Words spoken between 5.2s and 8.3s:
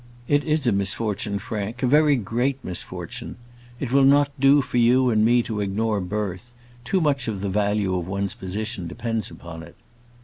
me to ignore birth; too much of the value of